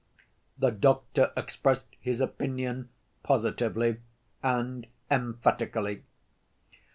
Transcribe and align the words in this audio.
The 0.57 0.71
doctor 0.71 1.31
expressed 1.37 1.85
his 1.99 2.21
opinion 2.21 2.89
positively 3.21 3.99
and 4.41 4.87
emphatically. 5.11 6.01